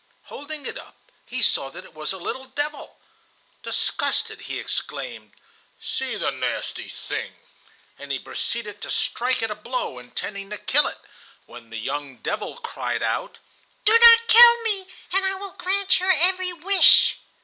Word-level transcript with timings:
Holding 0.33 0.65
it 0.65 0.79
up 0.79 0.95
he 1.27 1.43
saw 1.43 1.69
that 1.69 1.85
it 1.85 1.93
was 1.93 2.11
a 2.11 2.17
little 2.17 2.45
devil. 2.45 2.97
Disgusted, 3.61 4.41
he 4.47 4.57
exclaimed, 4.57 5.33
"See 5.79 6.15
the 6.15 6.31
nasty 6.31 6.89
thing," 6.89 7.35
and 7.99 8.11
he 8.11 8.17
proceeded 8.17 8.81
to 8.81 8.89
strike 8.89 9.43
it 9.43 9.51
a 9.51 9.55
blow, 9.55 9.99
intending 9.99 10.49
to 10.49 10.57
kill 10.57 10.87
it, 10.87 10.97
when 11.45 11.69
the 11.69 11.77
young 11.77 12.17
devil 12.17 12.57
cried 12.57 13.03
out: 13.03 13.37
"Do 13.85 13.93
not 13.99 14.27
kill 14.27 14.59
me, 14.63 14.87
and 15.13 15.23
I 15.23 15.35
will 15.35 15.51
grant 15.53 15.99
your 15.99 16.11
every 16.11 16.51
wish." 16.51 17.19